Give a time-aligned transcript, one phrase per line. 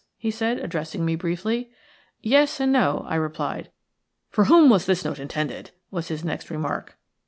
[0.17, 1.69] he said, addressing me briefly.
[2.23, 3.69] "Yes and no," I replied.
[4.31, 6.97] "For whom was this note intended?" was his next remark.